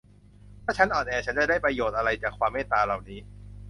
[0.63, 3.19] ถ้าฉันอ่อนแอ ฉันจะได้ประโยชน์อะไรจากความเมตตาเหล่านี้